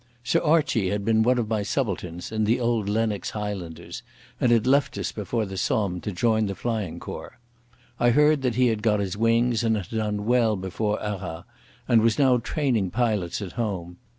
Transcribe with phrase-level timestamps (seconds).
[0.23, 4.01] Sir Archie had been one of my subalterns in the old Lennox Highlanders,
[4.39, 7.37] and had left us before the Somme to join the Flying Corps.
[7.99, 11.43] I had heard that he had got his wings and had done well before Arras,
[11.87, 13.97] and was now training pilots at home.